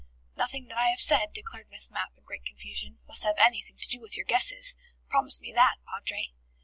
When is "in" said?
2.17-2.23